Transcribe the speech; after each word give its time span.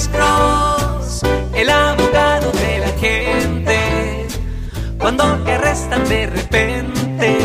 Alex 0.00 0.16
Cross, 0.16 1.20
el 1.52 1.68
abogado 1.68 2.50
de 2.52 2.78
la 2.78 2.88
gente. 2.98 4.26
Cuando 4.98 5.24
te 5.44 5.52
arrestan 5.52 6.08
de 6.08 6.26
repente, 6.26 7.38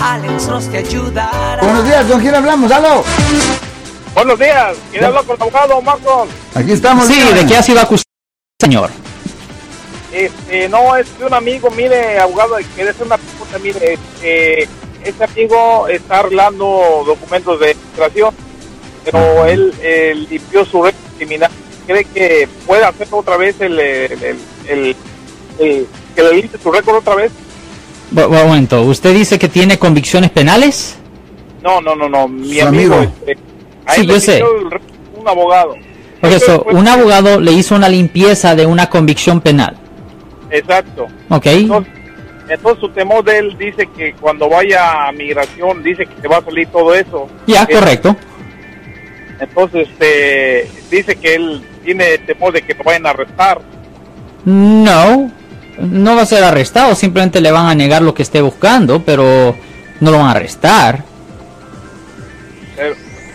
Alex 0.00 0.46
Cross 0.46 0.70
te 0.70 0.78
ayudará. 0.78 1.60
Buenos 1.64 1.84
días, 1.84 2.06
¿con 2.06 2.20
quién 2.20 2.32
hablamos? 2.32 2.70
¡Halo! 2.70 3.02
Buenos 4.14 4.38
días, 4.38 4.76
¿quiere 4.92 5.06
hablar 5.06 5.24
con 5.24 5.34
el 5.34 5.42
abogado 5.42 5.82
Marcos? 5.82 6.28
Aquí 6.54 6.70
estamos. 6.70 7.08
Sí. 7.08 7.20
¿de 7.20 7.44
qué 7.44 7.56
ha 7.56 7.62
sido 7.64 7.80
acusado, 7.80 8.04
señor? 8.60 8.90
Este, 10.12 10.68
no, 10.68 10.94
es 10.94 11.18
de 11.18 11.24
un 11.24 11.34
amigo, 11.34 11.70
mire, 11.72 12.20
abogado, 12.20 12.54
quiere 12.76 12.90
hacer 12.90 13.04
una 13.04 13.18
pregunta, 13.18 13.58
mire, 13.58 13.94
este, 13.94 14.68
este 15.02 15.24
amigo 15.24 15.88
está 15.88 16.20
arreglando 16.20 17.02
documentos 17.04 17.58
de 17.58 17.76
migración, 17.90 18.32
pero 19.04 19.44
él, 19.46 19.74
él 19.82 20.28
limpió 20.30 20.64
su 20.64 20.84
red 20.84 20.94
criminal. 21.16 21.50
¿Cree 21.86 22.04
que 22.04 22.48
puede 22.66 22.84
hacerlo 22.84 23.18
otra 23.18 23.36
vez 23.36 23.60
el, 23.60 23.78
el, 23.78 24.12
el, 24.12 24.36
el- 24.68 24.96
el- 25.58 25.86
que 26.14 26.22
le 26.22 26.32
limpie 26.34 26.58
su 26.60 26.70
récord 26.72 26.96
otra 26.96 27.14
vez? 27.14 27.30
Bu- 28.12 28.28
momento, 28.28 28.82
¿usted 28.82 29.14
dice 29.14 29.38
que 29.38 29.48
tiene 29.48 29.78
convicciones 29.78 30.30
penales? 30.30 30.96
No, 31.62 31.80
no, 31.80 31.94
no, 31.96 32.08
no, 32.08 32.28
mi 32.28 32.60
Su 32.60 32.66
amigo, 32.66 32.94
amigo. 32.96 33.12
este, 33.26 33.38
a 33.86 33.94
Sí, 33.94 34.00
él 34.02 34.06
yo 34.08 34.14
le 34.14 34.20
sé. 34.20 34.36
el 34.38 34.44
un 35.20 35.28
abogado. 35.28 35.74
Por 36.20 36.30
eso, 36.32 36.64
un 36.70 36.88
abogado 36.88 37.40
le 37.40 37.52
hizo 37.52 37.74
una 37.74 37.88
limpieza 37.88 38.54
de 38.54 38.64
una 38.66 38.88
convicción 38.88 39.40
penal. 39.40 39.76
Exacto. 40.50 41.06
¿Ok? 41.28 41.46
Entonces, 41.46 41.92
entonces 42.48 42.80
su 42.80 42.88
temor 42.90 43.24
de 43.24 43.38
él 43.38 43.56
dice 43.58 43.88
que 43.96 44.12
cuando 44.14 44.48
vaya 44.48 45.06
a 45.08 45.12
migración 45.12 45.82
dice 45.82 46.06
que 46.06 46.20
se 46.22 46.28
va 46.28 46.38
a 46.38 46.42
salir 46.44 46.68
todo 46.68 46.94
eso. 46.94 47.28
Ya, 47.46 47.64
Eh, 47.68 47.74
correcto. 47.74 48.16
Entonces 49.48 49.88
este, 49.88 50.70
dice 50.90 51.16
que 51.16 51.34
él 51.34 51.62
tiene 51.84 52.18
temor 52.18 52.52
de 52.52 52.62
que 52.62 52.74
lo 52.74 52.84
vayan 52.84 53.06
a 53.06 53.10
arrestar. 53.10 53.60
No, 54.44 55.30
no 55.78 56.16
va 56.16 56.22
a 56.22 56.26
ser 56.26 56.44
arrestado, 56.44 56.94
simplemente 56.94 57.40
le 57.40 57.50
van 57.50 57.66
a 57.66 57.74
negar 57.74 58.02
lo 58.02 58.14
que 58.14 58.22
esté 58.22 58.40
buscando, 58.40 59.02
pero 59.02 59.56
no 60.00 60.10
lo 60.10 60.18
van 60.18 60.28
a 60.28 60.32
arrestar. 60.32 61.04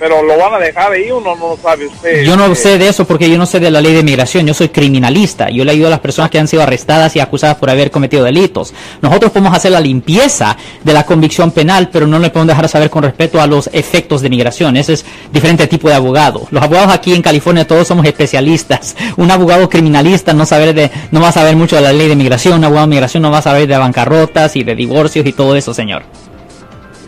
Pero, 0.00 0.22
lo 0.22 0.36
van 0.36 0.54
a 0.54 0.58
dejar 0.58 0.92
ahí, 0.92 1.10
uno 1.10 1.36
no 1.36 1.50
lo 1.50 1.56
sabe 1.56 1.86
usted. 1.86 2.24
Yo 2.24 2.36
no 2.36 2.46
este, 2.46 2.70
sé 2.70 2.78
de 2.78 2.88
eso 2.88 3.06
porque 3.06 3.30
yo 3.30 3.38
no 3.38 3.46
sé 3.46 3.60
de 3.60 3.70
la 3.70 3.80
ley 3.80 3.92
de 3.92 4.02
migración, 4.02 4.46
yo 4.46 4.54
soy 4.54 4.70
criminalista, 4.70 5.50
yo 5.50 5.64
le 5.64 5.72
ayudo 5.72 5.88
a 5.88 5.90
las 5.90 6.00
personas 6.00 6.30
que 6.30 6.38
han 6.38 6.48
sido 6.48 6.62
arrestadas 6.62 7.14
y 7.16 7.20
acusadas 7.20 7.56
por 7.56 7.70
haber 7.70 7.90
cometido 7.90 8.24
delitos. 8.24 8.74
Nosotros 9.02 9.30
podemos 9.30 9.54
hacer 9.54 9.72
la 9.72 9.80
limpieza 9.80 10.56
de 10.82 10.92
la 10.92 11.04
convicción 11.04 11.50
penal, 11.50 11.90
pero 11.92 12.06
no 12.06 12.18
le 12.18 12.30
podemos 12.30 12.48
dejar 12.48 12.68
saber 12.68 12.90
con 12.90 13.02
respecto 13.02 13.40
a 13.40 13.46
los 13.46 13.68
efectos 13.72 14.22
de 14.22 14.30
migración. 14.30 14.76
Ese 14.76 14.94
es 14.94 15.04
diferente 15.32 15.66
tipo 15.66 15.88
de 15.88 15.94
abogado. 15.94 16.46
Los 16.50 16.62
abogados 16.62 16.92
aquí 16.92 17.14
en 17.14 17.22
California 17.22 17.66
todos 17.66 17.86
somos 17.86 18.06
especialistas. 18.06 18.96
Un 19.16 19.30
abogado 19.30 19.68
criminalista 19.68 20.32
no 20.32 20.46
saber 20.46 20.74
de, 20.74 20.90
no 21.10 21.20
va 21.20 21.28
a 21.28 21.32
saber 21.32 21.56
mucho 21.56 21.76
de 21.76 21.82
la 21.82 21.92
ley 21.92 22.08
de 22.08 22.16
migración, 22.16 22.58
un 22.58 22.64
abogado 22.64 22.86
de 22.86 22.90
migración 22.90 23.22
no 23.22 23.30
va 23.30 23.38
a 23.38 23.42
saber 23.42 23.66
de 23.68 23.76
bancarrotas 23.76 24.56
y 24.56 24.64
de 24.64 24.74
divorcios 24.74 25.26
y 25.26 25.32
todo 25.32 25.56
eso, 25.56 25.74
señor. 25.74 26.02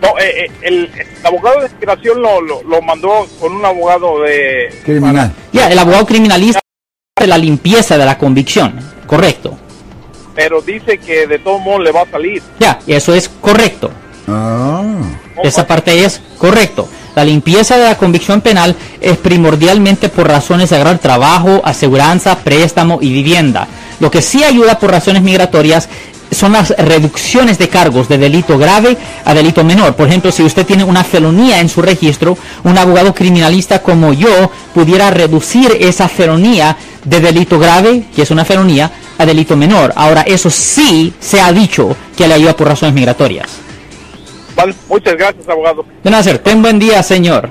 No, 0.00 0.16
eh, 0.18 0.44
eh, 0.44 0.50
el, 0.62 0.90
el 0.94 1.26
abogado 1.26 1.60
de 1.60 1.68
migración 1.70 2.22
lo, 2.22 2.40
lo, 2.40 2.62
lo 2.62 2.80
mandó 2.82 3.26
con 3.40 3.52
un 3.52 3.64
abogado 3.64 4.20
de... 4.22 4.72
Criminal. 4.84 5.32
Ya, 5.52 5.68
el 5.68 5.78
abogado 5.78 6.06
criminalista 6.06 6.60
hace 7.16 7.26
la 7.26 7.38
limpieza 7.38 7.98
de 7.98 8.06
la 8.06 8.16
convicción, 8.16 8.78
correcto. 9.06 9.58
Pero 10.36 10.60
dice 10.60 10.98
que 10.98 11.26
de 11.26 11.40
todo 11.40 11.58
modo 11.58 11.80
le 11.80 11.90
va 11.90 12.02
a 12.02 12.10
salir. 12.10 12.40
Ya, 12.60 12.78
eso 12.86 13.12
es 13.12 13.28
correcto. 13.28 13.90
Ah. 14.28 14.84
Esa 15.42 15.66
parte 15.66 16.04
es 16.04 16.20
correcto. 16.38 16.88
La 17.16 17.24
limpieza 17.24 17.76
de 17.76 17.84
la 17.84 17.96
convicción 17.96 18.40
penal 18.40 18.76
es 19.00 19.16
primordialmente 19.16 20.08
por 20.08 20.28
razones 20.28 20.70
de 20.70 20.76
agarrar 20.76 20.98
trabajo, 20.98 21.60
aseguranza, 21.64 22.38
préstamo 22.38 23.00
y 23.02 23.12
vivienda. 23.12 23.66
Lo 23.98 24.12
que 24.12 24.22
sí 24.22 24.44
ayuda 24.44 24.78
por 24.78 24.92
razones 24.92 25.22
migratorias 25.22 25.88
son 26.38 26.52
las 26.52 26.70
reducciones 26.70 27.58
de 27.58 27.68
cargos 27.68 28.08
de 28.08 28.16
delito 28.16 28.56
grave 28.56 28.96
a 29.24 29.34
delito 29.34 29.64
menor. 29.64 29.96
Por 29.96 30.08
ejemplo, 30.08 30.30
si 30.30 30.42
usted 30.42 30.64
tiene 30.64 30.84
una 30.84 31.04
felonía 31.04 31.60
en 31.60 31.68
su 31.68 31.82
registro, 31.82 32.38
un 32.64 32.78
abogado 32.78 33.12
criminalista 33.12 33.82
como 33.82 34.12
yo 34.12 34.50
pudiera 34.72 35.10
reducir 35.10 35.76
esa 35.80 36.08
felonía 36.08 36.76
de 37.04 37.20
delito 37.20 37.58
grave, 37.58 38.04
que 38.14 38.22
es 38.22 38.30
una 38.30 38.44
felonía, 38.44 38.90
a 39.18 39.26
delito 39.26 39.56
menor. 39.56 39.92
Ahora, 39.96 40.22
eso 40.22 40.48
sí 40.48 41.12
se 41.18 41.40
ha 41.40 41.52
dicho 41.52 41.96
que 42.16 42.28
le 42.28 42.34
ayuda 42.34 42.56
por 42.56 42.68
razones 42.68 42.94
migratorias. 42.94 43.48
Vale, 44.54 44.74
muchas 44.88 45.16
gracias, 45.16 45.48
abogado. 45.48 45.84
De 46.02 46.10
nada. 46.10 46.38
Ten 46.38 46.62
buen 46.62 46.78
día, 46.78 47.02
señor. 47.02 47.50